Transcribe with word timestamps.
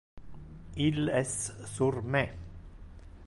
Il 0.85 1.09
es 1.19 1.35
sur 1.73 2.01
me. 2.15 2.25